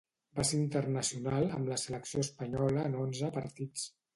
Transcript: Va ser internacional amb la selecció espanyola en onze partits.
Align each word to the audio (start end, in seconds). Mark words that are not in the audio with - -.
Va 0.37 0.45
ser 0.51 0.61
internacional 0.61 1.45
amb 1.59 1.69
la 1.73 1.79
selecció 1.83 2.25
espanyola 2.25 2.89
en 2.91 2.99
onze 3.07 3.31
partits. 3.41 3.89